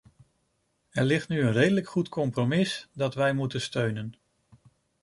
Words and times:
Er 0.89 1.03
ligt 1.05 1.27
nu 1.29 1.41
een 1.41 1.51
redelijk 1.51 1.87
goed 1.89 2.09
compromis, 2.09 2.87
dat 2.93 3.13
wij 3.13 3.33
moeten 3.33 3.61
steunen. 3.61 4.13